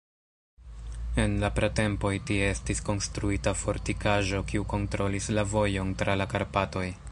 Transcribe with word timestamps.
En 1.25 1.35
la 1.43 1.51
pratempoj 1.59 2.13
tie 2.31 2.47
estis 2.55 2.81
konstruita 2.89 3.55
fortikaĵo, 3.61 4.41
kiu 4.53 4.67
kontrolis 4.75 5.33
la 5.39 5.47
vojon 5.55 5.97
tra 6.01 6.21
la 6.23 6.31
Karpatoj. 6.35 6.87